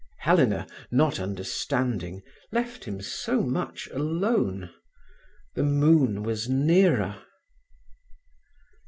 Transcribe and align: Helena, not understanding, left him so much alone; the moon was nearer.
Helena, 0.17 0.65
not 0.89 1.19
understanding, 1.19 2.23
left 2.51 2.85
him 2.85 3.03
so 3.03 3.43
much 3.43 3.87
alone; 3.93 4.71
the 5.53 5.61
moon 5.61 6.23
was 6.23 6.49
nearer. 6.49 7.21